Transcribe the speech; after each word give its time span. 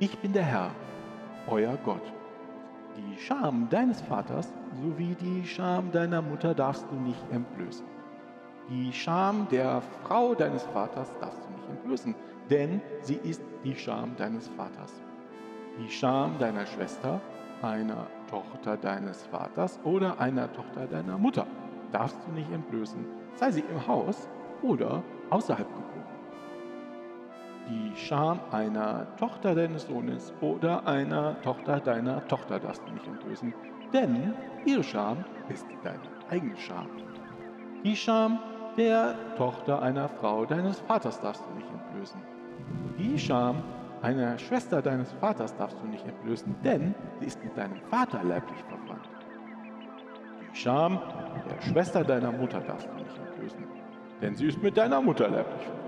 Ich 0.00 0.18
bin 0.18 0.32
der 0.32 0.42
Herr, 0.42 0.70
euer 1.46 1.78
Gott. 1.84 2.02
Die 2.96 3.16
Scham 3.16 3.68
deines 3.70 4.00
Vaters 4.00 4.52
sowie 4.82 5.14
die 5.14 5.46
Scham 5.46 5.92
deiner 5.92 6.20
Mutter 6.20 6.52
darfst 6.52 6.84
du 6.90 6.96
nicht 6.96 7.24
entblößen. 7.30 7.86
Die 8.68 8.92
Scham 8.92 9.46
der 9.52 9.82
Frau 10.02 10.34
deines 10.34 10.64
Vaters 10.64 11.08
darfst 11.20 11.40
du 11.44 11.52
nicht 11.52 11.68
entblößen, 11.68 12.14
denn 12.50 12.80
sie 13.02 13.20
ist 13.22 13.40
die 13.62 13.76
Scham 13.76 14.16
deines 14.16 14.48
Vaters. 14.48 14.92
Die 15.78 15.88
Scham 15.88 16.40
deiner 16.40 16.66
Schwester, 16.66 17.20
einer 17.62 18.08
Tochter 18.28 18.76
deines 18.76 19.22
Vaters 19.26 19.78
oder 19.84 20.18
einer 20.18 20.52
Tochter 20.52 20.88
deiner 20.88 21.18
Mutter 21.18 21.46
darfst 21.92 22.18
du 22.26 22.32
nicht 22.32 22.50
entblößen, 22.50 23.06
sei 23.36 23.52
sie 23.52 23.64
im 23.70 23.86
Haus 23.86 24.28
oder 24.60 25.04
außerhalb 25.30 25.68
Scham 27.96 28.40
einer 28.50 29.06
Tochter 29.16 29.54
deines 29.54 29.86
Sohnes 29.86 30.32
oder 30.40 30.86
einer 30.86 31.40
Tochter 31.42 31.80
deiner 31.80 32.26
Tochter 32.28 32.58
darfst 32.58 32.82
du 32.86 32.92
nicht 32.92 33.06
entblößen, 33.06 33.54
denn 33.92 34.34
ihre 34.64 34.82
Scham 34.82 35.24
ist 35.48 35.66
deine 35.82 36.00
eigene 36.28 36.56
Scham. 36.56 36.88
Die 37.84 37.96
Scham 37.96 38.38
der 38.76 39.14
Tochter 39.36 39.80
einer 39.82 40.08
Frau 40.08 40.44
deines 40.44 40.80
Vaters 40.80 41.20
darfst 41.20 41.44
du 41.46 41.54
nicht 41.54 41.68
entblößen. 41.70 42.20
Die 42.98 43.18
Scham 43.18 43.62
einer 44.02 44.38
Schwester 44.38 44.82
deines 44.82 45.12
Vaters 45.12 45.56
darfst 45.56 45.78
du 45.80 45.86
nicht 45.86 46.06
entblößen, 46.06 46.54
denn 46.64 46.94
sie 47.20 47.26
ist 47.26 47.42
mit 47.42 47.56
deinem 47.56 47.80
Vater 47.90 48.22
leiblich 48.22 48.58
verwandt. 48.64 49.08
Die 50.40 50.56
Scham 50.56 51.00
der 51.48 51.62
Schwester 51.62 52.04
deiner 52.04 52.32
Mutter 52.32 52.60
darfst 52.60 52.88
du 52.88 53.02
nicht 53.02 53.16
entblößen, 53.16 53.64
denn 54.20 54.34
sie 54.34 54.46
ist 54.48 54.62
mit 54.62 54.76
deiner 54.76 55.00
Mutter 55.00 55.28
leiblich 55.28 55.62
verwandt. 55.62 55.83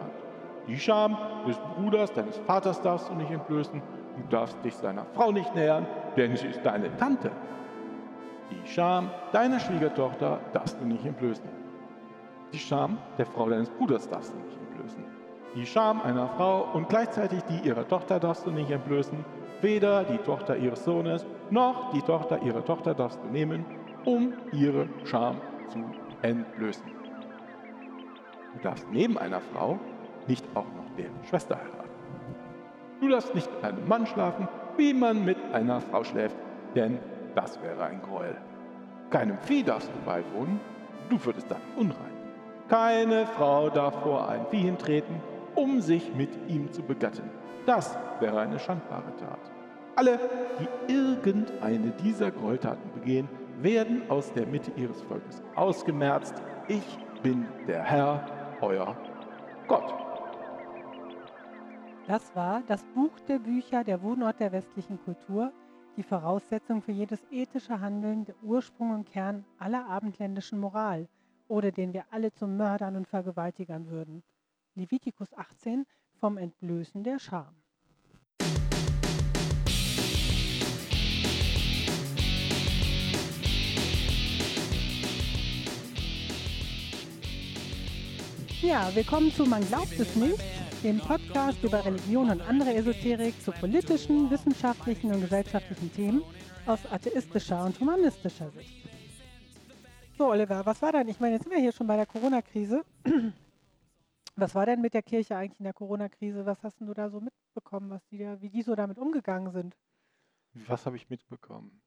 Die 0.66 0.78
Scham 0.78 1.16
des 1.46 1.56
Bruders 1.58 2.12
deines 2.12 2.36
Vaters 2.38 2.80
darfst 2.82 3.08
du 3.08 3.14
nicht 3.14 3.30
entblößen, 3.30 3.80
du 3.80 4.28
darfst 4.30 4.62
dich 4.64 4.74
seiner 4.74 5.04
Frau 5.14 5.30
nicht 5.30 5.54
nähern, 5.54 5.86
denn 6.16 6.36
sie 6.36 6.48
ist 6.48 6.64
deine 6.64 6.94
Tante. 6.96 7.30
Die 8.50 8.68
Scham 8.68 9.10
deiner 9.32 9.60
Schwiegertochter 9.60 10.40
darfst 10.52 10.80
du 10.80 10.84
nicht 10.84 11.04
entblößen. 11.04 11.48
Die 12.52 12.58
Scham 12.58 12.98
der 13.18 13.26
Frau 13.26 13.48
deines 13.48 13.70
Bruders 13.70 14.08
darfst 14.08 14.32
du 14.32 14.38
nicht 14.38 14.58
entblößen. 14.58 15.04
Die 15.54 15.66
Scham 15.66 16.02
einer 16.02 16.28
Frau 16.28 16.68
und 16.72 16.88
gleichzeitig 16.88 17.42
die 17.44 17.66
ihrer 17.66 17.86
Tochter 17.86 18.20
darfst 18.20 18.46
du 18.46 18.50
nicht 18.50 18.70
entblößen. 18.70 19.24
Weder 19.62 20.04
die 20.04 20.18
Tochter 20.18 20.56
ihres 20.56 20.84
Sohnes 20.84 21.24
noch 21.50 21.92
die 21.92 22.02
Tochter 22.02 22.42
ihrer 22.42 22.64
Tochter 22.64 22.94
darfst 22.94 23.22
du 23.22 23.28
nehmen, 23.28 23.64
um 24.04 24.32
ihre 24.52 24.88
Scham 25.04 25.36
zu 25.68 25.78
entblößen. 26.22 26.84
Du 28.54 28.62
darfst 28.62 28.86
neben 28.90 29.16
einer 29.18 29.40
Frau 29.40 29.78
nicht 30.28 30.44
auch 30.54 30.66
noch 30.76 30.90
deren 30.96 31.24
Schwester 31.24 31.56
heiraten. 31.56 31.90
Du 33.00 33.08
darfst 33.08 33.34
nicht 33.34 33.50
mit 33.52 33.64
einem 33.64 33.86
Mann 33.88 34.06
schlafen, 34.06 34.48
wie 34.76 34.94
man 34.94 35.24
mit 35.24 35.36
einer 35.52 35.80
Frau 35.80 36.04
schläft, 36.04 36.36
denn 36.74 36.98
das 37.34 37.60
wäre 37.62 37.84
ein 37.84 38.00
Gräuel. 38.02 38.36
Keinem 39.10 39.38
Vieh 39.38 39.62
darfst 39.62 39.90
du 39.90 39.98
beiwohnen, 40.04 40.60
du 41.08 41.22
würdest 41.24 41.50
dann 41.50 41.60
unrein. 41.76 42.16
Keine 42.68 43.26
Frau 43.26 43.70
darf 43.70 44.02
vor 44.02 44.28
ein 44.28 44.46
Vieh 44.50 44.62
hintreten, 44.62 45.20
um 45.54 45.80
sich 45.80 46.14
mit 46.14 46.30
ihm 46.48 46.72
zu 46.72 46.82
begatten. 46.82 47.30
Das 47.66 47.96
wäre 48.20 48.40
eine 48.40 48.58
schandbare 48.58 49.14
Tat. 49.16 49.38
Alle, 49.94 50.18
die 50.58 50.92
irgendeine 50.92 51.90
dieser 52.02 52.30
Gräueltaten 52.30 52.90
begehen, 52.92 53.28
werden 53.60 54.02
aus 54.10 54.32
der 54.32 54.46
Mitte 54.46 54.70
ihres 54.76 55.00
Volkes 55.02 55.42
ausgemerzt. 55.54 56.34
Ich 56.68 56.98
bin 57.22 57.46
der 57.66 57.82
Herr, 57.82 58.26
euer 58.60 58.96
Gott. 59.66 59.94
Das 62.06 62.36
war 62.36 62.62
das 62.68 62.84
Buch 62.94 63.18
der 63.26 63.40
Bücher, 63.40 63.82
der 63.82 64.00
Wohnort 64.00 64.38
der 64.38 64.52
westlichen 64.52 64.96
Kultur, 65.02 65.52
die 65.96 66.04
Voraussetzung 66.04 66.80
für 66.80 66.92
jedes 66.92 67.26
ethische 67.32 67.80
Handeln, 67.80 68.24
der 68.24 68.36
Ursprung 68.44 68.92
und 68.92 69.10
Kern 69.10 69.44
aller 69.58 69.88
abendländischen 69.88 70.60
Moral, 70.60 71.08
oder 71.48 71.72
den 71.72 71.92
wir 71.92 72.04
alle 72.12 72.32
zu 72.32 72.46
Mördern 72.46 72.94
und 72.94 73.08
Vergewaltigern 73.08 73.90
würden. 73.90 74.22
Levitikus 74.76 75.34
18 75.34 75.84
vom 76.14 76.38
Entblößen 76.38 77.02
der 77.02 77.18
Scham. 77.18 77.56
Ja, 88.62 88.94
willkommen 88.94 89.32
zu 89.32 89.44
Man 89.44 89.66
glaubt 89.66 89.98
es 89.98 90.14
nicht, 90.14 90.65
dem 90.86 91.00
Podcast 91.00 91.64
über 91.64 91.84
Religion 91.84 92.30
und 92.30 92.40
andere 92.42 92.72
Esoterik 92.72 93.34
zu 93.42 93.50
politischen, 93.50 94.30
wissenschaftlichen 94.30 95.12
und 95.12 95.20
gesellschaftlichen 95.20 95.92
Themen 95.92 96.22
aus 96.64 96.86
atheistischer 96.86 97.64
und 97.64 97.80
humanistischer 97.80 98.48
Sicht. 98.52 98.88
So, 100.16 100.28
Oliver, 100.28 100.64
was 100.64 100.80
war 100.80 100.92
denn? 100.92 101.08
Ich 101.08 101.18
meine, 101.18 101.34
jetzt 101.34 101.42
sind 101.42 101.52
wir 101.52 101.60
hier 101.60 101.72
schon 101.72 101.88
bei 101.88 101.96
der 101.96 102.06
Corona-Krise. 102.06 102.84
Was 104.36 104.54
war 104.54 104.66
denn 104.66 104.80
mit 104.82 104.94
der 104.94 105.02
Kirche 105.02 105.34
eigentlich 105.34 105.58
in 105.58 105.64
der 105.64 105.72
Corona-Krise? 105.72 106.46
Was 106.46 106.62
hast 106.62 106.78
du 106.80 106.92
da 106.92 107.08
so 107.08 107.20
mitbekommen, 107.20 107.90
was 107.90 108.06
die 108.08 108.18
da, 108.18 108.40
wie 108.42 108.50
die 108.50 108.62
so 108.62 108.74
damit 108.74 108.98
umgegangen 108.98 109.50
sind? 109.50 109.74
Was 110.52 110.84
habe 110.86 110.96
ich 110.96 111.08
mitbekommen? 111.08 111.80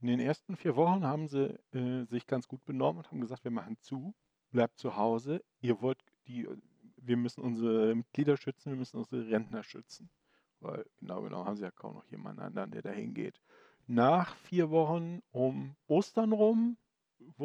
In 0.00 0.08
den 0.08 0.18
ersten 0.18 0.56
vier 0.56 0.74
Wochen 0.74 1.06
haben 1.06 1.28
sie 1.28 1.56
äh, 1.72 2.04
sich 2.06 2.26
ganz 2.26 2.48
gut 2.48 2.64
benommen 2.64 2.98
und 2.98 3.10
haben 3.10 3.20
gesagt, 3.20 3.44
wir 3.44 3.52
machen 3.52 3.78
zu, 3.78 4.12
bleibt 4.50 4.76
zu 4.76 4.96
Hause. 4.96 5.42
Ihr 5.60 5.80
wollt 5.80 6.02
die, 6.26 6.48
wir 7.06 7.16
müssen 7.16 7.42
unsere 7.42 7.94
Mitglieder 7.94 8.36
schützen, 8.36 8.72
wir 8.72 8.78
müssen 8.78 8.98
unsere 8.98 9.28
Rentner 9.28 9.62
schützen. 9.62 10.10
Weil 10.60 10.84
genau 10.98 11.22
genau 11.22 11.44
haben 11.44 11.56
sie 11.56 11.64
ja 11.64 11.70
kaum 11.70 11.94
noch 11.94 12.06
jemanden 12.06 12.40
anderen, 12.40 12.70
der 12.70 12.82
da 12.82 12.90
hingeht. 12.90 13.40
Nach 13.86 14.34
vier 14.36 14.70
Wochen 14.70 15.20
um 15.30 15.76
Ostern 15.86 16.32
rum 16.32 16.76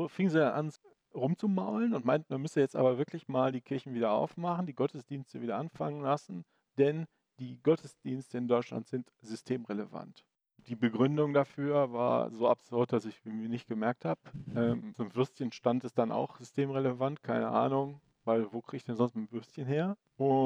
fing 0.07 0.29
sie 0.29 0.53
an 0.53 0.71
rumzumaulen 1.13 1.93
und 1.93 2.05
meint, 2.05 2.29
man 2.29 2.41
müsse 2.41 2.59
jetzt 2.59 2.75
aber 2.75 2.97
wirklich 2.97 3.27
mal 3.27 3.51
die 3.51 3.61
Kirchen 3.61 3.93
wieder 3.93 4.11
aufmachen, 4.11 4.65
die 4.65 4.75
Gottesdienste 4.75 5.41
wieder 5.41 5.57
anfangen 5.57 6.01
lassen, 6.01 6.45
denn 6.77 7.07
die 7.39 7.61
Gottesdienste 7.61 8.37
in 8.37 8.47
Deutschland 8.47 8.87
sind 8.87 9.11
systemrelevant. 9.21 10.25
Die 10.67 10.75
Begründung 10.75 11.33
dafür 11.33 11.93
war 11.93 12.31
so 12.31 12.47
absurd, 12.47 12.91
dass 12.91 13.05
ich 13.05 13.23
mir 13.25 13.49
nicht 13.49 13.67
gemerkt 13.67 14.05
habe. 14.05 14.19
Ähm, 14.55 14.93
so 14.95 15.03
ein 15.03 15.15
Würstchenstand 15.15 15.83
ist 15.83 15.97
dann 15.97 16.11
auch 16.11 16.37
systemrelevant, 16.37 17.23
keine 17.23 17.47
Ahnung, 17.47 18.01
weil 18.29 18.53
wo 18.53 18.61
kriege 18.61 18.77
ich 18.77 18.83
denn 18.83 18.95
sonst 18.95 19.15
ein 19.15 19.31
Würstchen 19.31 19.65
her? 19.65 19.97
Und 20.17 20.37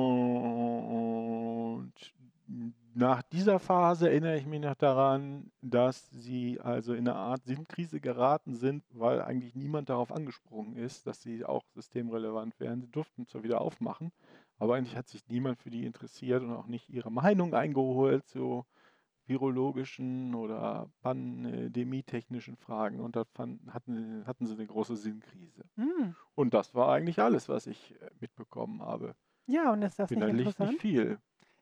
nach 2.93 3.21
dieser 3.23 3.59
Phase 3.59 4.09
erinnere 4.09 4.37
ich 4.37 4.45
mich 4.45 4.61
noch 4.61 4.75
daran, 4.75 5.51
dass 5.61 6.09
sie 6.11 6.61
also 6.61 6.93
in 6.93 7.09
eine 7.09 7.17
Art 7.17 7.43
Sinnkrise 7.43 7.99
geraten 7.99 8.55
sind, 8.55 8.85
weil 8.91 9.21
eigentlich 9.21 9.53
niemand 9.53 9.89
darauf 9.89 10.13
angesprungen 10.13 10.77
ist, 10.77 11.07
dass 11.07 11.21
sie 11.21 11.43
auch 11.43 11.65
systemrelevant 11.75 12.57
wären. 12.61 12.79
Sie 12.79 12.89
durften 12.89 13.27
zwar 13.27 13.43
wieder 13.43 13.59
aufmachen, 13.59 14.13
aber 14.59 14.75
eigentlich 14.75 14.95
hat 14.95 15.09
sich 15.09 15.27
niemand 15.27 15.57
für 15.57 15.69
die 15.69 15.85
interessiert 15.85 16.41
und 16.41 16.53
auch 16.53 16.67
nicht 16.67 16.89
ihre 16.89 17.11
Meinung 17.11 17.53
eingeholt 17.53 18.25
zu 18.27 18.65
virologischen 19.25 20.35
oder 20.35 20.89
pandemietechnischen 21.01 22.57
Fragen. 22.57 22.99
Und 22.99 23.15
da 23.15 23.23
fand, 23.25 23.61
hatten, 23.73 24.25
hatten 24.25 24.45
sie 24.45 24.53
eine 24.53 24.67
große 24.67 24.95
Sinnkrise. 24.95 25.63
Hm. 25.75 26.15
Und 26.35 26.53
das 26.53 26.75
war 26.75 26.91
eigentlich 26.91 27.19
alles, 27.19 27.49
was 27.49 27.67
ich 27.67 27.99
äh, 28.01 28.09
mitbekommen 28.19 28.81
habe. 28.81 29.15
Ja, 29.45 29.71
und 29.71 29.81
ist 29.81 29.99
das 29.99 30.09
nicht 30.09 30.21
interessant? 30.21 30.71
Nicht 30.71 30.81
viel. 30.81 31.19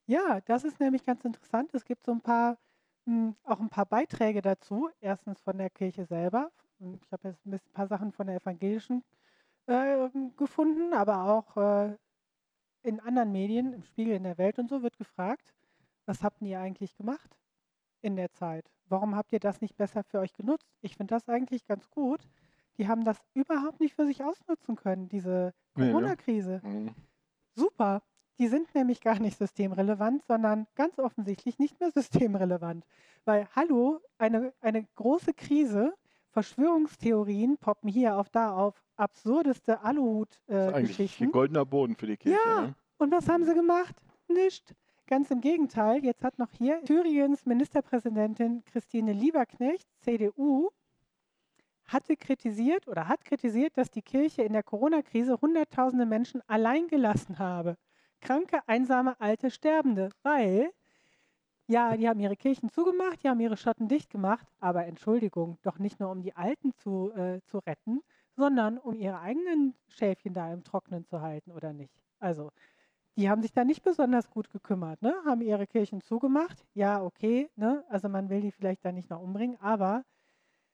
Ja, 0.07 0.41
das 0.41 0.63
ist 0.63 0.79
nämlich 0.79 1.05
ganz 1.05 1.23
interessant. 1.23 1.73
Es 1.73 1.85
gibt 1.85 2.03
so 2.03 2.11
ein 2.11 2.21
paar, 2.21 2.57
hm, 3.05 3.35
auch 3.43 3.59
ein 3.59 3.69
paar 3.69 3.85
Beiträge 3.85 4.41
dazu. 4.41 4.89
Erstens 4.99 5.41
von 5.41 5.57
der 5.57 5.69
Kirche 5.69 6.05
selber. 6.05 6.51
Ich 6.79 7.11
habe 7.11 7.29
jetzt 7.29 7.45
ein 7.45 7.59
paar 7.73 7.87
Sachen 7.87 8.11
von 8.11 8.27
der 8.27 8.37
evangelischen 8.37 9.03
äh, 9.67 10.09
gefunden, 10.35 10.93
aber 10.93 11.25
auch 11.25 11.57
äh, 11.57 11.95
in 12.83 12.99
anderen 12.99 13.31
Medien, 13.31 13.73
im 13.73 13.83
Spiegel 13.83 14.15
in 14.15 14.23
der 14.23 14.39
Welt 14.39 14.57
und 14.57 14.67
so, 14.67 14.81
wird 14.81 14.97
gefragt, 14.97 15.53
was 16.07 16.23
habt 16.23 16.41
ihr 16.41 16.59
eigentlich 16.59 16.95
gemacht 16.95 17.37
in 18.01 18.15
der 18.15 18.31
Zeit? 18.31 18.69
Warum 18.87 19.15
habt 19.15 19.31
ihr 19.33 19.39
das 19.39 19.61
nicht 19.61 19.77
besser 19.77 20.03
für 20.03 20.19
euch 20.19 20.33
genutzt? 20.33 20.67
Ich 20.81 20.97
finde 20.97 21.13
das 21.15 21.29
eigentlich 21.29 21.65
ganz 21.65 21.89
gut. 21.89 22.21
Die 22.77 22.87
haben 22.87 23.03
das 23.03 23.17
überhaupt 23.33 23.79
nicht 23.79 23.95
für 23.95 24.05
sich 24.05 24.23
ausnutzen 24.23 24.75
können, 24.75 25.07
diese 25.09 25.53
Nee, 25.75 25.85
ne? 25.85 25.91
Corona-Krise. 25.91 26.61
Mhm. 26.63 26.95
Super. 27.55 28.01
Die 28.39 28.47
sind 28.47 28.73
nämlich 28.73 29.01
gar 29.01 29.19
nicht 29.19 29.37
systemrelevant, 29.37 30.23
sondern 30.25 30.65
ganz 30.75 30.97
offensichtlich 30.99 31.59
nicht 31.59 31.79
mehr 31.79 31.91
systemrelevant. 31.95 32.85
Weil, 33.25 33.47
hallo, 33.55 33.99
eine, 34.17 34.53
eine 34.61 34.83
große 34.95 35.33
Krise, 35.33 35.93
Verschwörungstheorien 36.31 37.57
poppen 37.57 37.89
hier 37.89 38.17
auf 38.17 38.29
da 38.29 38.55
auf, 38.55 38.81
absurdeste 38.95 39.73
Das 39.73 39.79
ist 39.81 39.85
eigentlich 39.85 39.97
Aluhut-Geschichten. 39.97 41.31
goldener 41.31 41.65
Boden 41.65 41.95
für 41.95 42.07
die 42.07 42.17
Kirche. 42.17 42.39
Ja. 42.45 42.61
Ne? 42.61 42.75
Und 42.97 43.11
was 43.11 43.27
haben 43.27 43.43
sie 43.45 43.53
gemacht? 43.53 43.95
Nicht. 44.27 44.75
Ganz 45.05 45.29
im 45.29 45.41
Gegenteil. 45.41 46.03
Jetzt 46.03 46.23
hat 46.23 46.39
noch 46.39 46.51
hier 46.53 46.83
Thüringens 46.83 47.45
Ministerpräsidentin 47.45 48.63
Christine 48.65 49.13
Lieberknecht, 49.13 49.87
CDU, 49.99 50.69
hatte 51.85 52.15
kritisiert 52.15 52.87
oder 52.87 53.07
hat 53.07 53.25
kritisiert, 53.25 53.77
dass 53.77 53.89
die 53.91 54.01
Kirche 54.01 54.43
in 54.43 54.53
der 54.53 54.63
Corona-Krise 54.63 55.39
Hunderttausende 55.41 56.05
Menschen 56.05 56.41
allein 56.47 56.87
gelassen 56.87 57.37
habe. 57.39 57.75
Kranke, 58.21 58.59
einsame, 58.67 59.19
alte, 59.19 59.51
Sterbende. 59.51 60.09
Weil 60.23 60.71
Ja, 61.67 61.95
die 61.97 62.07
haben 62.09 62.19
ihre 62.19 62.35
Kirchen 62.35 62.69
zugemacht, 62.69 63.23
die 63.23 63.29
haben 63.29 63.39
ihre 63.39 63.57
Schotten 63.57 63.87
dicht 63.87 64.09
gemacht, 64.09 64.47
aber 64.59 64.85
Entschuldigung, 64.85 65.57
doch 65.63 65.79
nicht 65.79 65.99
nur 65.99 66.11
um 66.11 66.21
die 66.21 66.35
Alten 66.35 66.73
zu, 66.75 67.11
äh, 67.13 67.41
zu 67.45 67.59
retten, 67.59 68.01
sondern 68.35 68.77
um 68.77 68.95
ihre 68.99 69.19
eigenen 69.21 69.75
Schäfchen 69.87 70.33
da 70.33 70.51
im 70.53 70.63
Trocknen 70.63 71.05
zu 71.05 71.21
halten, 71.21 71.51
oder 71.51 71.71
nicht? 71.73 71.93
Also, 72.19 72.51
die 73.17 73.29
haben 73.29 73.41
sich 73.41 73.51
da 73.51 73.63
nicht 73.63 73.83
besonders 73.83 74.29
gut 74.29 74.49
gekümmert, 74.49 75.01
ne? 75.01 75.13
haben 75.25 75.41
ihre 75.41 75.67
Kirchen 75.67 76.01
zugemacht. 76.01 76.65
Ja, 76.73 77.03
okay, 77.03 77.49
ne? 77.55 77.83
also 77.89 78.09
man 78.09 78.29
will 78.29 78.41
die 78.41 78.51
vielleicht 78.51 78.85
da 78.85 78.91
nicht 78.91 79.09
noch 79.09 79.21
umbringen, 79.21 79.57
aber 79.59 80.03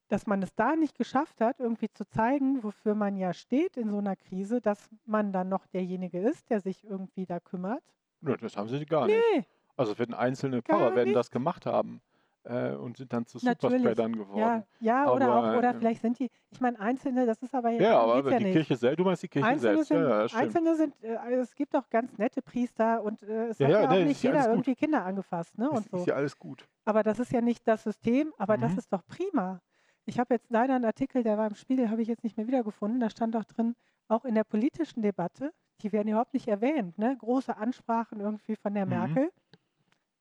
dass 0.08 0.26
man 0.26 0.42
es 0.42 0.56
da 0.56 0.76
nicht 0.76 0.98
geschafft 0.98 1.42
hat, 1.42 1.60
irgendwie 1.60 1.90
zu 1.92 2.08
zeigen, 2.08 2.64
wofür 2.64 2.96
man 2.96 3.18
ja 3.18 3.34
steht 3.34 3.76
in 3.76 3.90
so 3.90 3.98
einer 3.98 4.16
Krise, 4.16 4.62
dass 4.62 4.90
man 5.06 5.34
dann 5.34 5.50
noch 5.50 5.66
derjenige 5.68 6.20
ist, 6.20 6.50
der 6.50 6.62
sich 6.62 6.86
irgendwie 6.86 7.26
da 7.26 7.40
kümmert. 7.40 7.84
Ja, 8.22 8.38
das 8.38 8.56
haben 8.56 8.70
sie 8.70 8.86
gar 8.86 9.08
nicht. 9.08 9.22
Nee, 9.36 9.44
Also 9.76 9.92
es 9.92 10.00
werden 10.00 10.16
einzelne 10.16 10.62
Pfarrer 10.62 10.96
werden 10.96 11.14
das 11.14 11.28
nicht. 11.28 11.34
gemacht 11.34 11.66
haben 11.66 12.02
äh, 12.48 12.76
und 12.76 12.98
sind 12.98 13.12
dann 13.14 13.26
zu. 13.26 13.40
Superspreadern 13.40 14.14
Ja, 14.14 14.20
geworden. 14.20 14.64
ja, 14.80 15.10
oder 15.12 15.28
Aber, 15.30 15.54
auch, 15.54 15.58
oder 15.58 15.70
äh, 15.72 15.74
vielleicht 15.74 16.02
sind 16.02 16.20
die, 16.20 16.30
ich 16.52 16.60
meine, 16.62 16.80
Einzelne, 16.80 17.26
das 17.26 17.42
ist 17.44 17.54
aber, 17.54 17.72
Ja, 17.72 17.92
darum 17.92 18.12
aber 18.12 18.16
geht's 18.16 18.30
ja 18.32 18.40
die 18.40 18.46
nicht. 18.46 18.54
Kirche 18.54 18.76
selbst, 18.76 19.00
du 19.00 19.04
meinst 19.04 19.24
die 19.24 19.28
Kirche 19.28 19.46
Einzelne 19.46 19.78
selbst, 19.78 19.90
sind, 19.90 19.98
ja, 20.04 20.10
ja, 20.10 20.22
das. 20.24 20.34
Einzelne 20.34 20.76
sind, 20.76 21.04
äh, 21.04 21.16
also 21.16 21.42
es 21.42 21.56
gibt 21.56 21.76
auch 21.76 21.90
ganz 21.90 22.18
nette 22.18 22.42
Priester 22.42 23.04
und 23.04 23.24
äh, 23.24 23.48
es 23.48 23.60
Ja, 23.60 23.68
hat 23.68 23.72
ja, 23.74 23.82
ja 23.82 23.90
auch 23.92 23.98
nee, 23.98 24.06
nicht 24.06 24.24
ja 24.24 24.30
jeder 24.32 24.50
irgendwie 24.50 24.76
Kinder 24.76 25.06
angefasst, 25.06 25.58
ne, 25.58 25.70
und 25.70 25.84
Ist, 25.84 25.92
so. 25.92 25.98
ist 26.00 26.08
ja 26.08 26.16
alles 26.16 26.38
gut. 26.38 26.68
Aber 26.86 27.04
das 27.04 27.20
ist 27.20 27.32
ja 27.32 27.42
nicht 27.42 27.68
das 27.68 27.84
System, 27.84 28.34
aber 28.38 28.58
das 28.58 28.72
Mhm. 28.74 28.78
ist 28.78 28.94
doch 28.94 29.06
prima. 29.06 29.62
Ich 30.06 30.20
habe 30.20 30.34
jetzt 30.34 30.50
leider 30.50 30.76
einen 30.76 30.86
Artikel, 30.86 31.24
der 31.24 31.38
war 31.38 31.48
im 31.48 31.56
Spiegel, 31.56 31.90
habe 31.90 32.02
ich 32.02 32.08
jetzt 32.08 32.24
nicht 32.24 32.38
mehr 32.38 32.48
wiedergefunden. 32.48 33.00
Da 33.00 33.10
stand 33.10 33.36
auch 33.36 33.44
drin, 33.44 33.76
auch 34.08 34.24
in 34.26 34.36
der 34.36 34.46
politischen 34.46 35.02
Debatte, 35.02 35.54
die 35.82 35.92
werden 35.92 36.08
überhaupt 36.08 36.34
nicht 36.34 36.48
erwähnt, 36.48 36.98
ne? 36.98 37.16
Große 37.18 37.56
Ansprachen 37.58 38.20
irgendwie 38.22 38.56
von 38.56 38.74
der 38.74 38.86
Mhm. 38.86 38.90
Merkel. 38.90 39.32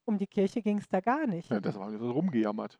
Um 0.07 0.17
die 0.17 0.27
Kirche 0.27 0.61
ging 0.63 0.79
es 0.79 0.87
da 0.89 1.01
gar 1.01 1.27
nicht. 1.27 1.49
Ja, 1.51 1.59
das 1.59 1.77
war 1.77 1.91
so 1.97 2.11
rumgejammert. 2.11 2.79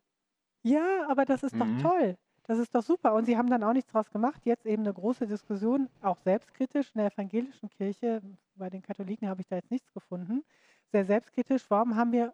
Ja, 0.64 1.08
aber 1.10 1.26
das 1.26 1.44
ist 1.44 1.56
Mhm. 1.56 1.60
doch 1.60 1.74
toll. 1.74 2.18
Das 2.44 2.60
ist 2.60 2.74
doch 2.74 2.84
super. 2.84 3.14
Und 3.14 3.26
sie 3.26 3.38
haben 3.38 3.50
dann 3.50 3.64
auch 3.64 3.74
nichts 3.74 3.92
draus 3.92 4.10
gemacht. 4.10 4.46
Jetzt 4.46 4.66
eben 4.66 4.84
eine 4.84 4.94
große 4.94 5.28
Diskussion, 5.28 5.90
auch 6.02 6.20
selbstkritisch 6.20 6.92
in 6.94 7.00
der 7.00 7.12
evangelischen 7.12 7.70
Kirche. 7.70 8.22
Bei 8.56 8.70
den 8.70 8.82
Katholiken 8.82 9.28
habe 9.30 9.42
ich 9.42 9.48
da 9.48 9.58
jetzt 9.58 9.72
nichts 9.72 9.92
gefunden. 9.94 10.44
Sehr 10.92 11.06
selbstkritisch. 11.06 11.70
Warum 11.70 11.96
haben 11.96 12.12
wir 12.14 12.34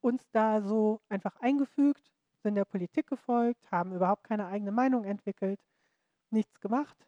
uns 0.00 0.30
da 0.32 0.62
so 0.62 1.00
einfach 1.08 1.36
eingefügt, 1.40 2.12
sind 2.42 2.56
der 2.56 2.64
Politik 2.66 3.06
gefolgt, 3.08 3.70
haben 3.72 3.94
überhaupt 3.94 4.24
keine 4.24 4.46
eigene 4.48 4.72
Meinung 4.72 5.04
entwickelt, 5.04 5.60
nichts 6.30 6.60
gemacht? 6.60 7.06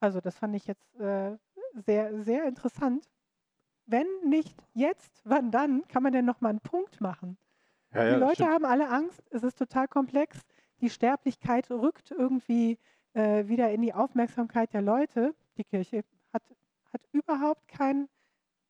Also 0.00 0.20
das 0.20 0.38
fand 0.38 0.56
ich 0.56 0.66
jetzt 0.66 0.94
äh, 0.96 1.38
sehr, 1.74 2.22
sehr 2.22 2.46
interessant. 2.46 3.08
Wenn 3.86 4.06
nicht 4.24 4.56
jetzt, 4.74 5.22
wann 5.24 5.50
dann 5.50 5.86
kann 5.88 6.02
man 6.02 6.12
denn 6.12 6.24
noch 6.24 6.40
mal 6.40 6.50
einen 6.50 6.60
Punkt 6.60 7.00
machen? 7.00 7.38
Ja, 7.94 8.04
Die 8.04 8.10
ja, 8.10 8.18
das 8.18 8.20
Leute 8.20 8.34
stimmt. 8.34 8.50
haben 8.50 8.64
alle 8.64 8.88
Angst, 8.88 9.22
es 9.30 9.42
ist 9.42 9.58
total 9.58 9.88
komplex. 9.88 10.40
Die 10.80 10.90
Sterblichkeit 10.90 11.70
rückt 11.70 12.10
irgendwie 12.10 12.78
äh, 13.14 13.46
wieder 13.48 13.70
in 13.72 13.82
die 13.82 13.94
Aufmerksamkeit 13.94 14.72
der 14.74 14.82
Leute. 14.82 15.34
Die 15.56 15.64
Kirche 15.64 16.04
hat, 16.32 16.42
hat 16.92 17.00
überhaupt, 17.12 17.66
kein, 17.68 18.08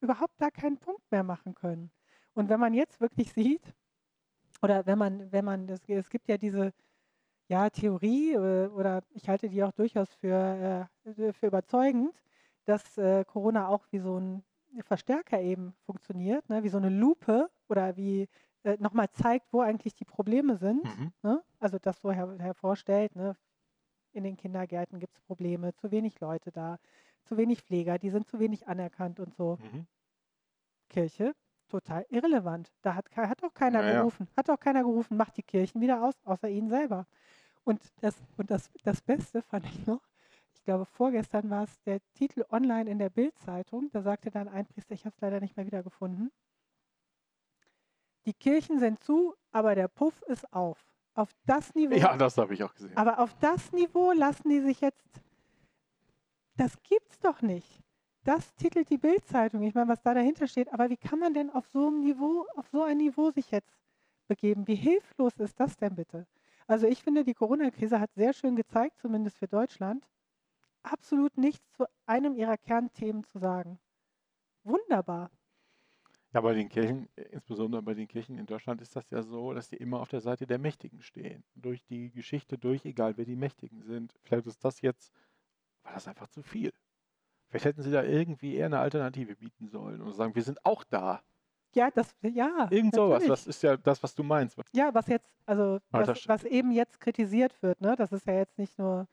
überhaupt 0.01 0.35
da 0.39 0.51
keinen 0.51 0.79
Punkt 0.79 1.11
mehr 1.11 1.25
machen 1.25 1.55
können. 1.55 1.91
Und 2.35 2.49
wenn 2.49 2.61
man 2.61 2.75
jetzt 2.75 3.01
wirklich 3.01 3.33
sieht, 3.33 3.75
oder 4.63 4.87
wenn 4.87 4.99
man, 4.99 5.33
wenn 5.33 5.45
man, 5.45 5.67
das, 5.67 5.81
es 5.89 6.11
gibt 6.11 6.29
ja 6.29 6.37
diese 6.39 6.73
ja, 7.49 7.71
Theorie, 7.71 8.35
äh, 8.35 8.69
oder 8.69 9.03
ich 9.11 9.29
halte 9.29 9.49
die 9.49 9.63
auch 9.65 9.73
durchaus 9.73 10.13
für, 10.15 10.89
äh, 11.05 11.33
für 11.33 11.47
überzeugend, 11.47 12.15
dass 12.67 12.99
äh, 12.99 13.25
Corona 13.25 13.69
auch 13.69 13.87
wie 13.91 13.99
so 14.01 14.19
ein 14.19 14.45
Verstärker 14.81 15.41
eben 15.41 15.75
funktioniert, 15.85 16.49
ne? 16.49 16.63
wie 16.63 16.69
so 16.69 16.77
eine 16.79 16.91
Lupe 16.91 17.51
oder 17.69 17.97
wie 17.97 18.29
äh, 18.63 18.77
nochmal 18.79 19.11
zeigt, 19.11 19.53
wo 19.53 19.61
eigentlich 19.61 19.95
die 19.95 20.05
Probleme 20.05 20.57
sind. 20.57 20.85
Mhm. 20.85 21.13
Ne? 21.23 21.43
Also 21.59 21.79
das 21.79 22.01
so 22.01 22.11
her 22.13 22.37
hervorstellt, 22.39 23.15
ne? 23.17 23.37
in 24.13 24.25
den 24.25 24.37
Kindergärten 24.37 24.99
gibt 24.99 25.15
es 25.15 25.21
Probleme, 25.21 25.75
zu 25.75 25.91
wenig 25.91 26.21
Leute 26.21 26.51
da, 26.51 26.79
zu 27.25 27.37
wenig 27.37 27.63
Pfleger, 27.63 27.99
die 27.99 28.11
sind 28.11 28.27
zu 28.29 28.39
wenig 28.39 28.67
anerkannt 28.69 29.21
und 29.21 29.35
so. 29.35 29.59
Mhm. 29.61 29.87
Kirche, 30.89 31.35
total 31.69 32.07
irrelevant. 32.09 32.73
Da 32.83 32.95
hat, 32.95 33.15
hat 33.17 33.43
auch 33.43 33.55
keiner 33.55 33.83
Ja, 33.83 33.89
ja. 33.93 33.99
gerufen, 33.99 34.29
hat 34.37 34.49
auch 34.51 34.61
keiner 34.61 34.83
gerufen, 34.83 35.17
macht 35.17 35.37
die 35.37 35.43
Kirchen 35.43 35.81
wieder 35.81 36.03
aus, 36.03 36.15
außer 36.25 36.49
ihnen 36.49 36.69
selber. 36.69 37.07
Und 37.65 37.81
das, 38.01 38.15
und 38.37 38.51
das, 38.51 38.71
das 38.85 39.03
Beste 39.03 39.43
fand 39.43 39.67
ich 39.67 39.87
noch, 39.87 40.01
ich 40.57 40.65
glaube 40.65 40.87
vorgestern 40.87 41.51
war 41.51 41.65
es 41.65 41.81
der 41.83 42.01
Titel 42.15 42.45
online 42.51 42.91
in 42.91 42.99
der 42.99 43.11
Bild-Zeitung, 43.11 43.91
da 43.93 44.03
sagte 44.03 44.31
dann 44.31 44.49
ein 44.49 44.67
Priester, 44.67 44.95
ich 44.95 45.05
habe 45.05 45.15
es 45.15 45.21
leider 45.21 45.41
nicht 45.41 45.57
mehr 45.57 45.67
wiedergefunden, 45.67 46.33
die 48.25 48.33
Kirchen 48.35 48.79
sind 48.81 49.03
zu, 49.05 49.35
aber 49.53 49.75
der 49.75 49.89
Puff 49.89 50.21
ist 50.23 50.53
auf. 50.53 50.79
Auf 51.15 51.31
das 51.47 51.75
Niveau, 51.75 51.95
Ja, 51.95 52.17
das 52.17 52.37
habe 52.37 52.55
ich 52.55 52.63
auch 52.65 52.75
gesehen. 52.75 52.97
aber 52.97 53.19
auf 53.21 53.35
das 53.41 53.73
Niveau 53.73 54.13
lassen 54.13 54.49
die 54.49 54.61
sich 54.61 54.81
jetzt, 54.81 55.21
das 56.57 56.83
gibt's 56.83 57.19
doch 57.21 57.43
nicht. 57.43 57.81
Das 58.25 58.55
titelt 58.57 58.91
die 58.91 58.99
Bild-Zeitung. 58.99 59.63
Ich 59.63 59.75
meine, 59.75 59.89
was 59.89 60.03
da 60.03 60.13
dahinter 60.13 60.49
steht. 60.49 60.73
Aber 60.73 60.91
wie 60.91 60.97
kann 60.97 61.21
man 61.21 61.33
denn 61.33 61.49
auf 61.51 61.67
so 61.69 61.87
einem 61.87 62.01
Niveau, 62.01 62.45
auf 62.57 62.67
so 62.69 62.83
ein 62.83 62.97
Niveau 62.97 63.31
sich 63.31 63.53
jetzt 63.53 63.79
begeben? 64.27 64.67
Wie 64.67 64.75
hilflos 64.75 65.35
ist 65.39 65.61
das 65.61 65.77
denn 65.77 65.95
bitte? 65.95 66.27
Also 66.67 66.89
ich 66.89 67.05
finde, 67.05 67.23
die 67.23 67.35
Corona-Krise 67.35 68.01
hat 68.01 68.13
sehr 68.15 68.33
schön 68.33 68.57
gezeigt, 68.57 68.99
zumindest 68.99 69.39
für 69.39 69.47
Deutschland, 69.47 70.05
absolut 70.87 71.37
nichts 71.37 71.71
zu 71.73 71.87
einem 72.07 72.35
ihrer 72.35 72.57
Kernthemen 72.57 73.25
zu 73.25 73.39
sagen. 73.39 73.79
Wunderbar. 74.65 75.31
Ja, 76.33 76.41
bei 76.41 76.55
den 76.55 76.69
Kirchen, 76.69 77.09
äh, 77.17 77.23
insbesondere 77.31 77.83
bei 77.83 77.95
den 77.95 78.09
Kirchen 78.09 78.37
in 78.39 78.47
Deutschland, 78.47 78.81
ist 78.83 78.95
das 78.95 79.09
ja 79.11 79.23
so, 79.23 79.55
dass 79.55 79.69
die 79.69 79.77
immer 79.77 80.01
auf 80.01 80.09
der 80.09 80.21
Seite 80.21 80.47
der 80.47 80.59
Mächtigen 80.59 81.01
stehen. 81.01 81.45
Durch 81.55 81.85
die 81.85 82.11
Geschichte 82.11 82.59
durch, 82.59 82.85
egal 82.85 83.17
wer 83.17 83.25
die 83.25 83.37
Mächtigen 83.37 83.83
sind. 83.83 84.15
Vielleicht 84.23 84.47
ist 84.47 84.65
das 84.65 84.81
jetzt, 84.83 85.13
war 85.83 85.95
das 85.95 86.09
einfach 86.09 86.29
zu 86.29 86.43
viel. 86.43 86.73
Vielleicht 87.49 87.65
hätten 87.65 87.83
sie 87.83 87.93
da 87.93 88.03
irgendwie 88.03 88.57
eher 88.57 88.67
eine 88.67 88.81
Alternative 88.81 89.37
bieten 89.37 89.69
sollen 89.69 90.03
und 90.03 90.13
sagen, 90.13 90.35
wir 90.35 90.43
sind 90.43 90.65
auch 90.65 90.85
da. 90.85 91.23
Ja, 91.75 91.91
das, 91.91 92.15
ja. 92.23 92.69
Irgend 92.71 92.95
sowas, 92.95 93.25
das 93.27 93.47
ist 93.47 93.63
ja 93.63 93.77
das, 93.77 94.03
was 94.03 94.15
du 94.15 94.23
meinst. 94.23 94.59
Ja, 94.73 94.93
was 94.93 95.07
jetzt, 95.07 95.31
also 95.47 95.79
was, 95.91 96.27
was 96.27 96.45
eben 96.45 96.73
jetzt 96.73 97.01
kritisiert 97.01 97.63
wird, 97.63 97.81
ne? 97.81 97.95
Das 97.97 98.13
ist 98.13 98.27
ja 98.27 98.35
jetzt 98.35 98.59
nicht 98.59 98.79
nur, 98.79 99.07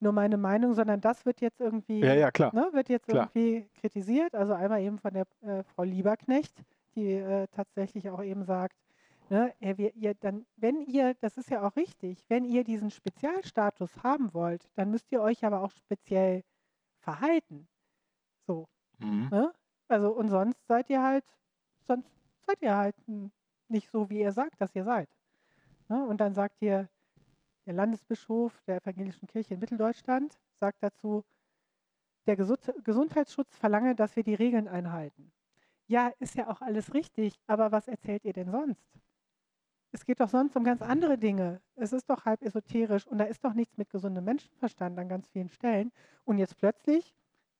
nur 0.00 0.12
meine 0.12 0.36
Meinung, 0.36 0.74
sondern 0.74 1.00
das 1.00 1.24
wird 1.26 1.40
jetzt 1.40 1.60
irgendwie, 1.60 2.00
Ja, 2.00 2.14
ja, 2.14 2.30
klar. 2.30 2.54
ne, 2.54 2.68
wird 2.72 2.88
jetzt 2.88 3.08
Klar. 3.08 3.30
irgendwie 3.34 3.68
kritisiert. 3.80 4.34
Also 4.34 4.52
einmal 4.52 4.82
eben 4.82 4.98
von 4.98 5.12
der 5.12 5.26
äh, 5.42 5.62
Frau 5.62 5.82
Lieberknecht, 5.82 6.62
die 6.94 7.12
äh, 7.12 7.46
tatsächlich 7.48 8.10
auch 8.10 8.22
eben 8.22 8.44
sagt, 8.44 8.76
ne, 9.30 9.52
wir, 9.60 9.94
ihr 9.94 10.14
dann, 10.14 10.46
wenn 10.56 10.80
ihr, 10.80 11.14
das 11.20 11.36
ist 11.36 11.50
ja 11.50 11.66
auch 11.66 11.76
richtig, 11.76 12.24
wenn 12.28 12.44
ihr 12.44 12.64
diesen 12.64 12.90
Spezialstatus 12.90 14.02
haben 14.02 14.32
wollt, 14.34 14.68
dann 14.74 14.90
müsst 14.90 15.10
ihr 15.12 15.20
euch 15.20 15.44
aber 15.44 15.62
auch 15.62 15.70
speziell 15.70 16.42
verhalten. 17.00 17.68
So. 18.46 18.68
Mhm. 18.98 19.28
Ne? 19.30 19.52
Also 19.88 20.10
und 20.12 20.28
sonst 20.28 20.66
seid 20.66 20.90
ihr 20.90 21.02
halt, 21.02 21.24
sonst 21.86 22.10
seid 22.46 22.62
ihr 22.62 22.76
halt 22.76 22.96
nicht 23.68 23.90
so, 23.90 24.10
wie 24.10 24.20
ihr 24.20 24.32
sagt, 24.32 24.60
dass 24.60 24.74
ihr 24.74 24.84
seid. 24.84 25.08
Ne? 25.88 26.04
Und 26.06 26.20
dann 26.20 26.34
sagt 26.34 26.60
ihr, 26.62 26.88
der 27.66 27.74
Landesbischof 27.74 28.62
der 28.62 28.76
Evangelischen 28.76 29.26
Kirche 29.26 29.54
in 29.54 29.60
Mitteldeutschland 29.60 30.38
sagt 30.60 30.82
dazu, 30.82 31.24
der 32.26 32.36
Gesund 32.36 32.72
Gesundheitsschutz 32.84 33.56
verlange, 33.56 33.94
dass 33.94 34.16
wir 34.16 34.22
die 34.22 34.34
Regeln 34.34 34.68
einhalten. 34.68 35.32
Ja, 35.88 36.12
ist 36.18 36.34
ja 36.34 36.48
auch 36.48 36.60
alles 36.60 36.94
richtig, 36.94 37.38
aber 37.46 37.70
was 37.70 37.86
erzählt 37.86 38.24
ihr 38.24 38.32
denn 38.32 38.50
sonst? 38.50 38.88
Es 39.92 40.04
geht 40.04 40.20
doch 40.20 40.28
sonst 40.28 40.56
um 40.56 40.64
ganz 40.64 40.82
andere 40.82 41.16
Dinge. 41.16 41.62
Es 41.76 41.92
ist 41.92 42.10
doch 42.10 42.24
halb 42.24 42.42
esoterisch 42.42 43.06
und 43.06 43.18
da 43.18 43.24
ist 43.24 43.44
doch 43.44 43.54
nichts 43.54 43.76
mit 43.78 43.88
gesundem 43.88 44.24
Menschenverstand 44.24 44.98
an 44.98 45.08
ganz 45.08 45.28
vielen 45.28 45.48
Stellen. 45.48 45.92
Und 46.24 46.38
jetzt 46.38 46.56
plötzlich, 46.56 47.14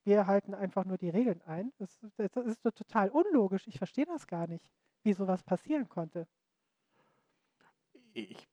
wir 0.05 0.27
halten 0.27 0.55
einfach 0.55 0.85
nur 0.85 0.99
die 0.99 1.09
Regeln 1.09 1.41
ein. 1.43 1.73
Das, 1.79 1.99
das 2.17 2.47
ist 2.47 2.65
doch 2.65 2.73
total 2.73 3.11
unlogisch. 3.11 3.67
Ich 3.69 3.79
verstehe 3.79 4.07
das 4.07 4.27
gar 4.27 4.49
nicht, 4.49 4.69
wie 5.03 5.13
sowas 5.13 5.45
passieren 5.45 5.89
konnte. 5.89 6.27
Ich, 8.13 8.49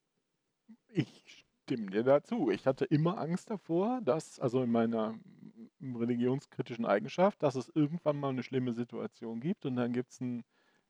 ich 0.90 1.43
stimme 1.64 1.92
dir 1.92 2.04
dazu. 2.04 2.52
Ich 2.52 2.68
hatte 2.68 2.86
immer 2.86 3.18
Angst 3.18 3.50
davor, 3.50 4.02
dass, 4.02 4.40
also 4.40 4.64
in 4.64 4.72
meiner 4.72 5.16
mm, 5.80 5.96
religionskritischen 5.96 6.86
Eigenschaft, 6.86 7.42
dass 7.42 7.56
es 7.56 7.70
irgendwann 7.74 8.20
mal 8.20 8.30
eine 8.30 8.44
schlimme 8.44 8.74
Situation 8.74 9.40
gibt 9.40 9.66
und 9.66 9.78
dann 9.78 9.94
gibt 9.94 10.12
es 10.12 10.22
einen, 10.22 10.44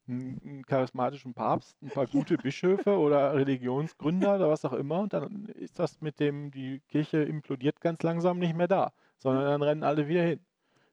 einen, 0.08 0.66
charismatischen 0.66 1.34
Papst, 1.34 1.82
ein 1.82 1.90
paar 1.90 2.08
gute 2.36 2.38
Bischöfe 2.38 2.98
oder 2.98 3.36
Religionsgründer 3.36 4.36
oder 4.36 4.50
was 4.50 4.66
auch 4.66 4.74
immer 4.74 5.02
und 5.02 5.14
dann 5.14 5.46
ist 5.46 5.80
das 5.80 6.02
mit 6.02 6.20
dem, 6.20 6.52
die 6.52 6.82
Kirche 6.88 7.20
implodiert 7.24 7.80
ganz 7.80 8.02
langsam 8.02 8.40
nicht 8.40 8.56
mehr 8.56 8.68
da, 8.68 8.94
sondern 9.20 9.46
dann 9.46 9.62
rennen 9.62 9.84
alle 9.84 10.08
wieder 10.08 10.24
hin. 10.24 10.40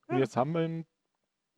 Und 0.08 0.18
jetzt 0.18 0.36
haben 0.36 0.52
wir 0.52 0.60
einen, 0.60 0.86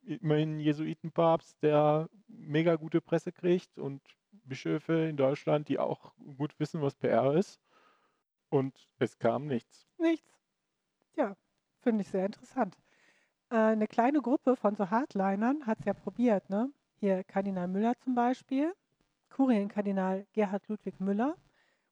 immerhin 0.03 0.49
einen 0.51 0.59
Jesuitenpapst, 0.59 1.61
der 1.61 2.09
mega 2.27 2.75
gute 2.75 3.01
Presse 3.01 3.31
kriegt 3.31 3.77
und 3.79 4.01
Bischöfe 4.45 4.93
in 5.09 5.17
Deutschland, 5.17 5.67
die 5.69 5.79
auch 5.79 6.13
gut 6.37 6.57
wissen, 6.59 6.81
was 6.81 6.95
PR 6.95 7.33
ist. 7.33 7.59
Und 8.53 8.87
es 8.99 9.17
kam 9.17 9.47
nichts. 9.47 9.87
Nichts. 9.97 10.31
Ja, 11.15 11.35
finde 11.81 12.03
ich 12.03 12.09
sehr 12.09 12.27
interessant. 12.27 12.77
Äh, 13.49 13.55
eine 13.55 13.87
kleine 13.87 14.21
Gruppe 14.21 14.55
von 14.55 14.75
so 14.75 14.91
Hardlinern 14.91 15.65
hat 15.65 15.79
es 15.79 15.85
ja 15.85 15.93
probiert, 15.95 16.51
ne? 16.51 16.71
Hier 16.99 17.23
Kardinal 17.23 17.67
Müller 17.67 17.97
zum 18.03 18.13
Beispiel, 18.13 18.71
Kurienkardinal 19.31 20.27
Gerhard 20.33 20.67
Ludwig 20.67 20.99
Müller 20.99 21.35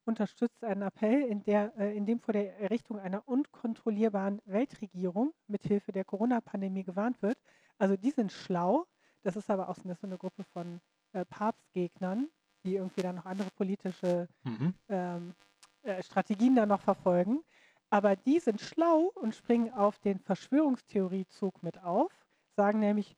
unterstützt 0.06 0.64
einen 0.64 0.84
Appell, 0.84 1.24
in, 1.24 1.42
der, 1.44 1.74
äh, 1.80 1.98
in 1.98 2.06
dem 2.06 2.20
vor 2.20 2.34
der 2.34 2.60
Errichtung 2.60 3.00
einer 3.00 3.28
unkontrollierbaren 3.28 4.40
Weltregierung 4.46 5.34
mithilfe 5.48 5.92
der 5.92 6.06
Corona-Pandemie 6.06 6.84
gewarnt 6.84 7.24
wird. 7.24 7.40
Also 7.80 7.98
die 7.98 8.12
sind 8.12 8.32
schlau. 8.32 8.86
Das 9.24 9.36
ist 9.36 9.50
aber 9.50 9.68
auch 9.68 9.76
so 9.76 9.82
eine 10.04 10.18
Gruppe 10.20 10.44
von 10.44 10.80
äh, 11.14 11.26
Papstgegnern, 11.26 12.30
die 12.64 12.76
irgendwie 12.76 13.02
dann 13.02 13.16
noch 13.16 13.26
andere 13.26 13.50
politische 13.50 14.28
Mhm. 14.44 14.76
ähm, 14.90 15.34
äh, 15.84 16.02
Strategien 16.04 16.56
da 16.56 16.66
noch 16.66 16.82
verfolgen. 16.82 17.42
Aber 17.90 18.16
die 18.16 18.40
sind 18.40 18.62
schlau 18.62 19.12
und 19.16 19.36
springen 19.36 19.74
auf 19.74 20.00
den 20.00 20.20
Verschwörungstheoriezug 20.20 21.62
mit 21.62 21.84
auf, 21.84 22.12
sagen 22.56 22.80
nämlich, 22.80 23.18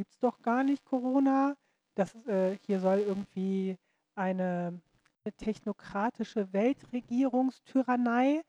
gibt 0.00 0.12
es 0.12 0.18
doch 0.18 0.40
gar 0.40 0.64
nicht 0.64 0.84
Corona. 0.86 1.56
Das, 1.94 2.14
äh, 2.26 2.56
hier 2.64 2.80
soll 2.80 3.00
irgendwie 3.00 3.76
eine, 4.14 4.80
technokratische 5.36 6.50
Weltregierungstyrannei 6.52 8.42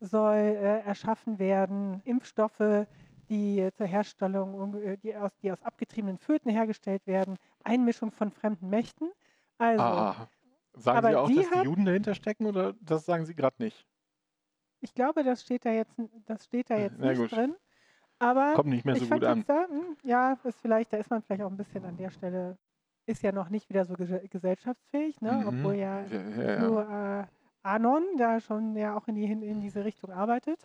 soll 0.00 0.36
äh, 0.36 0.80
erschaffen 0.82 1.40
werden. 1.40 2.00
Impfstoffe, 2.04 2.86
die 3.28 3.68
zur 3.76 3.86
Herstellung, 3.86 4.74
äh, 4.76 4.96
die 4.98 5.16
aus, 5.16 5.32
die 5.42 5.50
aus 5.50 5.60
abgetriebenen 5.62 6.18
Föten 6.18 6.50
hergestellt 6.50 7.04
werden. 7.06 7.36
Einmischung 7.64 8.12
von 8.12 8.30
fremden 8.30 8.70
Mächten. 8.70 9.10
Also, 9.58 9.82
Ah, 9.82 10.28
sagen 10.76 11.02
aber 11.02 11.14
Sie 11.14 11.16
auch, 11.16 11.30
die 11.30 11.32
dass 11.32 11.50
die 11.50 11.60
Juden 11.62 11.84
dahinter 11.84 12.14
stecken 12.14 12.46
oder 12.46 12.74
das 12.80 13.04
sagen 13.06 13.26
Sie 13.26 13.34
gerade 13.34 13.62
nicht? 13.62 13.86
Ich 14.80 14.94
glaube, 14.94 15.24
das 15.24 15.42
steht 15.42 15.64
da 15.64 15.70
jetzt, 15.72 15.96
das 16.26 16.44
steht 16.44 16.70
da 16.70 16.76
Äh, 16.76 16.86
jetzt 16.86 17.02
na 17.02 17.14
nicht 17.14 17.14
gut. 17.14 17.30
drin. 17.30 17.56
Aber 18.20 18.56
Kommt 18.56 18.70
nicht 18.70 18.84
mehr 18.86 18.96
so 18.96 19.06
ich 19.06 19.08
gut 19.08 19.24
an. 19.24 19.46
da, 19.46 19.68
ja, 20.04 20.34
ist 20.44 20.60
vielleicht, 20.60 20.92
da 20.92 20.98
ist 20.98 21.10
man 21.10 21.22
vielleicht 21.22 21.42
auch 21.42 21.50
ein 21.50 21.56
bisschen 21.58 21.84
an 21.86 21.96
der 21.96 22.10
Stelle, 22.10 22.58
ist 23.06 23.22
ja 23.22 23.32
noch 23.32 23.50
nicht 23.50 23.68
wieder 23.70 23.84
so 23.86 23.94
ges- 23.94 24.28
gesellschaftsfähig, 24.28 25.20
ne? 25.22 25.44
Mhm. 25.44 25.46
obwohl 25.46 25.76
ja 25.76 26.10
Ja, 26.10 26.20
ja, 26.30 26.42
ja. 26.52 26.72
nur 26.72 26.88
äh, 26.90 27.26
Anon 27.62 28.04
da 28.18 28.40
schon 28.40 28.76
ja 28.76 28.96
auch 28.96 29.08
in, 29.08 29.16
die, 29.16 29.24
in 29.26 29.60
diese 29.60 29.84
Richtung 29.84 30.12
arbeitet. 30.12 30.60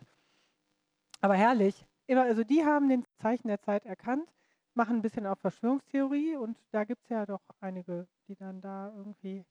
Aber 1.22 1.36
herrlich. 1.36 1.86
Immer, 2.08 2.24
also 2.24 2.44
die 2.44 2.66
haben 2.66 2.89
den 2.89 3.06
Zeichen 3.18 3.48
der 3.48 3.62
Zeit 3.62 3.86
erkannt, 3.86 4.34
machen 4.74 4.98
ein 4.98 5.01
bisschen 5.01 5.25
auf 5.28 5.39
Verschwörungstheorie 5.39 6.36
und 6.36 6.58
da 6.72 6.84
gibt 6.84 7.04
es 7.04 7.10
ja 7.10 7.25
doch 7.25 7.42
einige, 7.60 8.08
die 8.28 8.36
dann 8.36 8.62
da 8.62 8.92
irgendwie 8.96 9.46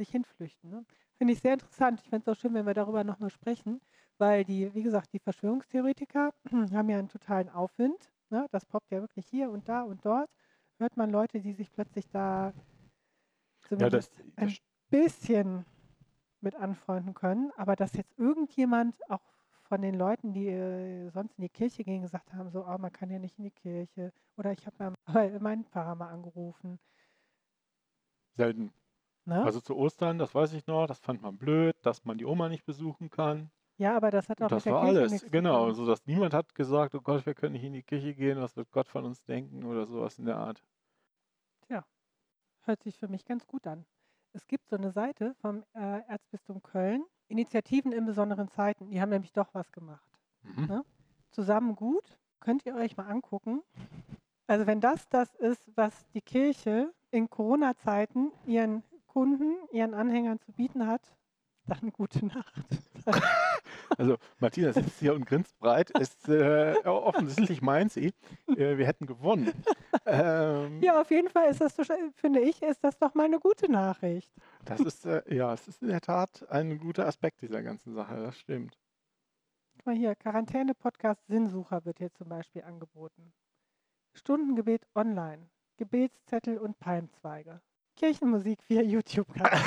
sich 0.00 0.10
hinflüchten. 0.10 0.70
Ne? 0.70 0.84
Finde 1.16 1.34
ich 1.34 1.40
sehr 1.40 1.52
interessant. 1.52 2.00
Ich 2.02 2.08
fände 2.08 2.30
es 2.30 2.36
auch 2.36 2.40
schön, 2.40 2.54
wenn 2.54 2.66
wir 2.66 2.74
darüber 2.74 3.04
nochmal 3.04 3.30
sprechen, 3.30 3.80
weil 4.18 4.44
die, 4.44 4.74
wie 4.74 4.82
gesagt, 4.82 5.12
die 5.12 5.18
Verschwörungstheoretiker 5.18 6.32
haben 6.72 6.88
ja 6.88 6.98
einen 6.98 7.08
totalen 7.08 7.48
Aufwind. 7.50 8.10
Ne? 8.30 8.46
Das 8.50 8.64
poppt 8.64 8.90
ja 8.90 9.00
wirklich 9.00 9.26
hier 9.26 9.50
und 9.50 9.68
da 9.68 9.82
und 9.82 10.04
dort. 10.04 10.30
Hört 10.78 10.96
man 10.96 11.10
Leute, 11.10 11.40
die 11.40 11.52
sich 11.52 11.70
plötzlich 11.70 12.08
da 12.08 12.54
ja, 13.70 13.90
das, 13.90 14.10
zumindest 14.10 14.22
ein 14.36 14.56
bisschen 14.88 15.66
mit 16.40 16.54
anfreunden 16.54 17.12
können, 17.12 17.52
aber 17.56 17.76
dass 17.76 17.92
jetzt 17.92 18.18
irgendjemand 18.18 18.98
auch 19.10 19.20
von 19.64 19.82
den 19.82 19.94
Leuten, 19.94 20.32
die 20.32 20.48
äh, 20.48 21.10
sonst 21.10 21.38
in 21.38 21.42
die 21.42 21.50
Kirche 21.50 21.84
gehen, 21.84 22.02
gesagt 22.02 22.32
haben, 22.32 22.50
so, 22.50 22.66
oh, 22.66 22.78
man 22.78 22.90
kann 22.90 23.10
ja 23.10 23.18
nicht 23.18 23.38
in 23.38 23.44
die 23.44 23.50
Kirche 23.50 24.12
oder 24.36 24.52
ich 24.52 24.66
habe 24.66 24.94
meinen 25.40 25.64
Pfarrer 25.66 25.94
mal 25.94 26.08
angerufen. 26.08 26.80
selten. 28.36 28.72
Ne? 29.30 29.42
Also 29.44 29.60
zu 29.60 29.76
Ostern, 29.76 30.18
das 30.18 30.34
weiß 30.34 30.52
ich 30.52 30.66
noch, 30.66 30.86
das 30.86 30.98
fand 30.98 31.22
man 31.22 31.38
blöd, 31.38 31.74
dass 31.82 32.04
man 32.04 32.18
die 32.18 32.26
Oma 32.26 32.48
nicht 32.48 32.64
besuchen 32.64 33.10
kann. 33.10 33.50
ja, 33.78 33.96
aber 33.96 34.10
das 34.10 34.28
hat 34.28 34.42
auch 34.42 34.48
das 34.48 34.64
mit 34.64 34.66
der 34.66 34.74
war 34.74 34.84
Kirche 34.84 35.00
alles. 35.00 35.30
Genau, 35.30 35.72
so 35.72 35.86
dass 35.86 36.04
niemand 36.06 36.34
hat 36.34 36.54
gesagt, 36.54 36.94
oh 36.94 37.00
Gott, 37.00 37.24
wir 37.24 37.34
können 37.34 37.52
nicht 37.52 37.64
in 37.64 37.72
die 37.72 37.82
Kirche 37.82 38.14
gehen, 38.14 38.40
was 38.40 38.56
wird 38.56 38.70
Gott 38.70 38.88
von 38.88 39.04
uns 39.04 39.24
denken 39.24 39.64
oder 39.64 39.86
sowas 39.86 40.18
in 40.18 40.26
der 40.26 40.36
Art. 40.36 40.62
Hört 42.62 42.82
sich 42.82 42.98
für 42.98 43.08
mich 43.08 43.24
ganz 43.24 43.46
gut 43.46 43.66
an. 43.66 43.84
Es 44.32 44.46
gibt 44.46 44.68
so 44.68 44.76
eine 44.76 44.92
Seite 44.92 45.34
vom 45.40 45.64
äh, 45.74 46.02
Erzbistum 46.06 46.62
Köln, 46.62 47.04
Initiativen 47.28 47.92
in 47.92 48.06
besonderen 48.06 48.48
Zeiten. 48.48 48.90
Die 48.90 49.00
haben 49.00 49.10
nämlich 49.10 49.32
doch 49.32 49.52
was 49.54 49.72
gemacht. 49.72 50.08
Mhm. 50.42 50.66
Ne? 50.66 50.84
Zusammen 51.30 51.74
gut, 51.74 52.18
könnt 52.38 52.64
ihr 52.66 52.74
euch 52.74 52.96
mal 52.96 53.06
angucken. 53.06 53.62
Also 54.46 54.66
wenn 54.66 54.80
das 54.80 55.08
das 55.08 55.34
ist, 55.36 55.70
was 55.76 56.06
die 56.10 56.20
Kirche 56.20 56.92
in 57.10 57.30
Corona-Zeiten 57.30 58.30
ihren 58.46 58.82
Kunden, 59.12 59.56
ihren 59.72 59.94
Anhängern 59.94 60.38
zu 60.40 60.52
bieten 60.52 60.86
hat, 60.86 61.02
dann 61.66 61.90
gute 61.92 62.24
Nacht. 62.26 62.54
Also 63.98 64.18
Martina 64.38 64.72
sitzt 64.72 65.00
hier 65.00 65.14
und 65.14 65.26
grinst 65.26 65.58
breit. 65.58 65.90
Ist 65.98 66.28
äh, 66.28 66.76
offensichtlich 66.84 67.60
meint 67.60 67.90
sie, 67.90 68.12
äh, 68.46 68.78
wir 68.78 68.86
hätten 68.86 69.06
gewonnen. 69.06 69.52
Ähm, 70.06 70.80
ja, 70.80 71.00
auf 71.00 71.10
jeden 71.10 71.28
Fall 71.28 71.50
ist 71.50 71.60
das, 71.60 71.74
so- 71.76 71.82
finde 72.14 72.40
ich, 72.40 72.62
ist 72.62 72.82
das 72.84 72.96
doch 72.98 73.14
mal 73.14 73.24
eine 73.24 73.38
gute 73.40 73.70
Nachricht. 73.70 74.32
Das 74.64 74.80
ist 74.80 75.04
äh, 75.04 75.22
ja, 75.34 75.52
es 75.52 75.66
ist 75.68 75.82
in 75.82 75.88
der 75.88 76.00
Tat 76.00 76.48
ein 76.48 76.78
guter 76.78 77.06
Aspekt 77.06 77.42
dieser 77.42 77.62
ganzen 77.62 77.92
Sache. 77.92 78.14
Das 78.16 78.38
stimmt. 78.38 78.78
Guck 79.74 79.86
mal 79.86 79.94
hier, 79.96 80.14
Quarantäne-Podcast 80.14 81.26
Sinnsucher 81.26 81.84
wird 81.84 81.98
hier 81.98 82.12
zum 82.12 82.28
Beispiel 82.28 82.62
angeboten. 82.62 83.32
Stundengebet 84.14 84.86
online, 84.94 85.50
Gebetszettel 85.76 86.58
und 86.58 86.78
Palmzweige. 86.78 87.60
Kirchenmusik 87.96 88.58
via 88.68 88.82
YouTube-Kanal. 88.82 89.58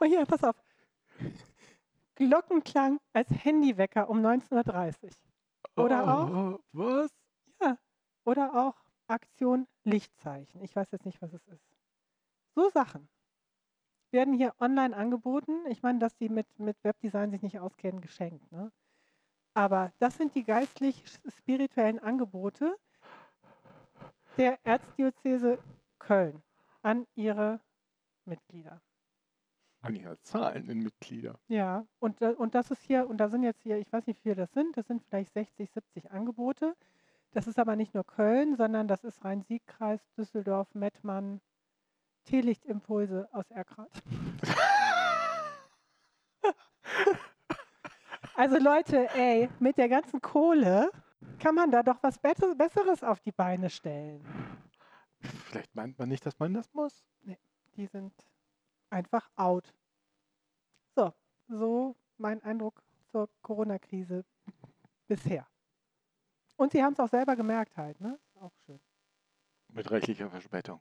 oh 0.00 0.04
hier, 0.04 0.24
pass 0.26 0.42
auf. 0.44 0.56
Glockenklang 2.16 3.00
als 3.12 3.28
Handywecker 3.30 4.08
um 4.08 4.18
19.30 4.24 5.04
Uhr. 5.76 5.84
Oder 5.84 6.02
auch, 6.14 6.28
Oh, 6.30 6.58
was? 6.72 7.10
ja, 7.62 7.78
oder 8.24 8.54
auch 8.54 8.74
Aktion 9.06 9.66
Lichtzeichen. 9.84 10.62
Ich 10.62 10.74
weiß 10.76 10.90
jetzt 10.92 11.06
nicht, 11.06 11.20
was 11.22 11.32
es 11.32 11.46
ist. 11.48 11.64
So 12.54 12.68
Sachen 12.70 13.08
werden 14.10 14.34
hier 14.34 14.54
online 14.60 14.94
angeboten. 14.96 15.64
Ich 15.68 15.82
meine, 15.82 15.98
dass 16.00 16.16
die 16.16 16.28
mit, 16.28 16.46
mit 16.58 16.76
Webdesign 16.84 17.30
sich 17.30 17.42
nicht 17.42 17.58
auskennen, 17.60 18.00
geschenkt. 18.00 18.50
Ne? 18.52 18.70
Aber 19.54 19.92
das 19.98 20.16
sind 20.16 20.34
die 20.34 20.44
geistlich-spirituellen 20.44 21.98
Angebote 22.00 22.76
der 24.36 24.58
Erzdiözese 24.64 25.58
Köln 25.98 26.42
an 26.82 27.06
ihre 27.14 27.60
Mitglieder. 28.24 28.80
An 29.82 29.96
ihrer 29.96 30.20
zahlenden 30.22 30.80
Mitglieder. 30.80 31.38
Ja, 31.48 31.86
und, 32.00 32.20
da- 32.20 32.32
und 32.32 32.54
das 32.54 32.70
ist 32.70 32.82
hier, 32.82 33.08
und 33.08 33.16
da 33.18 33.28
sind 33.28 33.42
jetzt 33.42 33.62
hier, 33.62 33.78
ich 33.78 33.90
weiß 33.92 34.06
nicht, 34.06 34.18
wie 34.18 34.22
viele 34.30 34.34
das 34.36 34.52
sind, 34.52 34.76
das 34.76 34.86
sind 34.86 35.02
vielleicht 35.02 35.32
60, 35.32 35.70
70 35.70 36.10
Angebote. 36.10 36.76
Das 37.32 37.46
ist 37.46 37.58
aber 37.58 37.76
nicht 37.76 37.94
nur 37.94 38.04
Köln, 38.04 38.56
sondern 38.56 38.88
das 38.88 39.04
ist 39.04 39.24
Rhein-Sieg-Kreis, 39.24 40.00
Düsseldorf, 40.16 40.74
Mettmann, 40.74 41.40
Teelichtimpulse 42.24 43.28
aus 43.32 43.50
Erkrath. 43.50 44.02
also 48.34 48.58
Leute, 48.58 49.08
ey, 49.14 49.48
mit 49.60 49.78
der 49.78 49.88
ganzen 49.88 50.20
Kohle 50.20 50.90
kann 51.38 51.54
man 51.54 51.70
da 51.70 51.82
doch 51.82 52.02
was 52.02 52.18
Besseres 52.18 53.02
auf 53.02 53.20
die 53.20 53.32
Beine 53.32 53.70
stellen. 53.70 54.22
Vielleicht 55.50 55.74
meint 55.74 55.98
man 55.98 56.08
nicht, 56.08 56.24
dass 56.24 56.38
man 56.38 56.54
das 56.54 56.72
muss. 56.72 57.04
Die 57.76 57.86
sind 57.86 58.12
einfach 58.88 59.28
out. 59.36 59.74
So, 60.94 61.12
so 61.48 61.96
mein 62.18 62.40
Eindruck 62.44 62.82
zur 63.10 63.28
Corona-Krise 63.42 64.24
bisher. 65.08 65.46
Und 66.56 66.70
sie 66.72 66.82
haben 66.84 66.92
es 66.92 67.00
auch 67.00 67.08
selber 67.08 67.34
gemerkt 67.34 67.76
halt, 67.76 68.00
ne? 68.00 68.18
Ist 68.34 68.42
Auch 68.42 68.52
schön. 68.64 68.80
Mit 69.72 69.90
rechtlicher 69.90 70.30
Verspätung. 70.30 70.80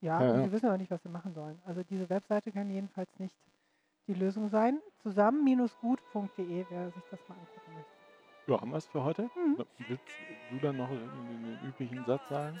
Ja, 0.00 0.22
Ja, 0.22 0.30
und 0.30 0.38
ja. 0.38 0.44
sie 0.44 0.52
wissen 0.52 0.68
auch 0.68 0.76
nicht, 0.76 0.90
was 0.90 1.02
sie 1.02 1.08
machen 1.08 1.34
sollen. 1.34 1.60
Also 1.64 1.82
diese 1.82 2.08
Webseite 2.08 2.52
kann 2.52 2.70
jedenfalls 2.70 3.18
nicht 3.18 3.36
die 4.06 4.14
Lösung 4.14 4.50
sein. 4.50 4.80
Zusammen-gut.de, 5.02 6.66
wer 6.68 6.90
sich 6.92 7.04
das 7.10 7.20
mal 7.28 7.34
angucken 7.38 7.74
möchte. 7.74 7.90
Ja, 8.46 8.60
haben 8.60 8.70
wir 8.70 8.76
es 8.76 8.86
für 8.86 9.02
heute? 9.02 9.22
Mhm. 9.34 9.64
Willst 9.88 10.04
du 10.50 10.58
dann 10.58 10.76
noch 10.76 10.90
den 10.90 11.58
üblichen 11.64 12.04
Satz 12.04 12.28
sagen? 12.28 12.60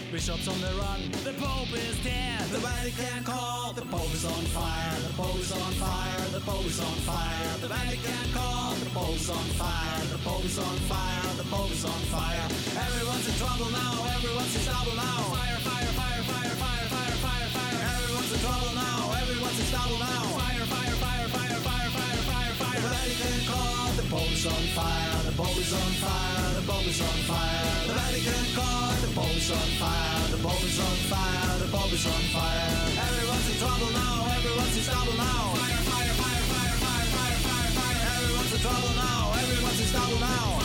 Bishops 0.11 0.45
on 0.49 0.59
the 0.59 0.67
run, 0.75 0.99
the 1.23 1.31
Pope 1.39 1.71
is 1.71 1.95
dead. 2.03 2.43
The 2.51 2.59
Vatican 2.59 3.23
called, 3.23 3.77
the 3.77 3.87
Pope 3.87 4.11
is 4.11 4.25
on 4.25 4.43
fire. 4.51 4.99
The 5.07 5.13
Pope 5.15 5.39
is 5.39 5.53
on 5.55 5.71
fire, 5.79 6.27
the 6.35 6.41
Pope 6.43 6.67
is 6.67 6.79
on 6.83 6.97
fire. 7.07 7.47
The 7.63 7.71
Vatican 7.71 8.27
called, 8.35 8.75
the 8.83 8.89
Pope 8.91 9.15
is 9.15 9.29
on 9.31 9.47
fire. 9.55 10.03
The 10.11 10.19
Pope 10.19 10.43
is 10.43 10.59
on 10.59 10.75
fire, 10.91 11.31
the 11.39 11.47
Pope 11.47 11.71
is 11.71 11.85
on 11.87 12.01
fire. 12.11 12.43
Everyone's 12.75 13.23
in 13.23 13.35
trouble 13.39 13.71
now, 13.71 14.03
everyone's 14.11 14.51
in 14.51 14.63
trouble 14.67 14.95
now. 14.99 15.31
Fire, 15.31 15.59
fire, 15.63 15.91
fire, 15.95 16.23
fire, 16.27 16.55
fire, 16.59 16.87
fire, 16.91 17.15
fire, 17.23 17.47
fire. 17.55 17.79
Everyone's 17.95 18.31
in 18.35 18.39
trouble 18.43 18.73
now, 18.75 19.15
everyone's 19.15 19.59
in 19.63 19.67
trouble 19.71 19.95
now. 19.95 20.23
Fire, 20.35 20.65
fire, 20.75 20.95
fire, 20.99 21.27
fire, 21.31 21.55
fire, 21.55 21.87
fire, 21.87 22.19
fire, 22.27 22.53
fire. 22.59 22.81
The 22.83 22.91
Vatican 22.99 23.39
called, 23.47 23.95
the 23.95 24.05
Pope 24.11 24.27
is 24.35 24.43
on 24.43 24.63
fire. 24.75 25.23
The 25.23 25.33
Pope 25.39 25.55
is 25.55 25.71
on 25.71 25.91
fire 26.03 26.40
the 26.61 26.71
Pope 26.71 26.87
is 26.87 27.01
on 27.01 27.17
fire. 27.25 27.87
The 27.87 27.93
Vatican 27.93 28.45
caught 28.55 28.97
the 29.01 29.07
Pope 29.17 29.35
is 29.35 29.49
on 29.51 29.69
fire. 29.81 30.27
The 30.29 30.37
Pope 30.37 30.63
is 30.63 30.79
on 30.79 30.97
fire. 31.09 31.59
The 31.59 31.67
Pope 31.73 31.93
is 31.93 32.05
on 32.05 32.23
fire. 32.29 32.69
Everyone's 33.01 33.49
in 33.49 33.57
trouble 33.57 33.91
now. 33.91 34.29
Everyone's 34.37 34.77
in 34.77 34.83
trouble 34.83 35.17
now. 35.17 35.41
Fire, 35.57 35.81
fire, 35.89 36.13
fire, 36.21 36.43
fire, 36.51 36.77
fire, 36.77 37.07
fire, 37.09 37.39
fire, 37.45 37.71
fire. 37.77 38.01
Everyone's 38.13 38.53
in 38.53 38.61
trouble 38.61 38.93
now. 38.93 39.33
Everyone's 39.41 39.81
in 39.81 39.87
trouble 39.89 40.19
now. 40.19 40.60